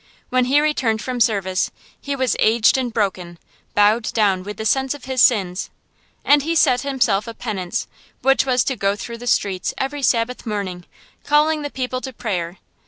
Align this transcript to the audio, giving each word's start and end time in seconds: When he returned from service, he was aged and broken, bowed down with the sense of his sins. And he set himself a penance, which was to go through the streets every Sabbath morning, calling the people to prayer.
When 0.29 0.45
he 0.45 0.59
returned 0.59 0.99
from 0.99 1.19
service, 1.19 1.69
he 2.01 2.15
was 2.15 2.35
aged 2.39 2.75
and 2.75 2.91
broken, 2.91 3.37
bowed 3.75 4.11
down 4.13 4.41
with 4.41 4.57
the 4.57 4.65
sense 4.65 4.95
of 4.95 5.05
his 5.05 5.21
sins. 5.21 5.69
And 6.25 6.41
he 6.41 6.55
set 6.55 6.81
himself 6.81 7.27
a 7.27 7.35
penance, 7.35 7.85
which 8.23 8.43
was 8.43 8.63
to 8.63 8.75
go 8.75 8.95
through 8.95 9.19
the 9.19 9.27
streets 9.27 9.75
every 9.77 10.01
Sabbath 10.01 10.43
morning, 10.43 10.85
calling 11.23 11.61
the 11.61 11.69
people 11.69 12.01
to 12.01 12.13
prayer. 12.13 12.57